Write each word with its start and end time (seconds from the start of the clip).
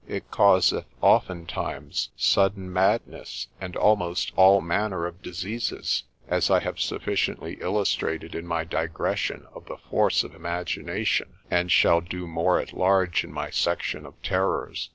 It 0.07 0.31
causeth 0.31 0.85
oftentimes 0.99 2.09
sudden 2.17 2.73
madness, 2.73 3.49
and 3.61 3.75
almost 3.75 4.31
all 4.35 4.59
manner 4.59 5.05
of 5.05 5.21
diseases, 5.21 6.05
as 6.27 6.49
I 6.49 6.59
have 6.61 6.79
sufficiently 6.79 7.59
illustrated 7.61 8.33
in 8.33 8.47
my 8.47 8.63
digression 8.63 9.45
of 9.53 9.65
the 9.67 9.77
force 9.77 10.23
of 10.23 10.33
imagination, 10.33 11.35
and 11.51 11.71
shall 11.71 12.01
do 12.01 12.25
more 12.25 12.59
at 12.59 12.73
large 12.73 13.23
in 13.23 13.31
my 13.31 13.51
section 13.51 14.07
of 14.07 14.19
terrors. 14.23 14.89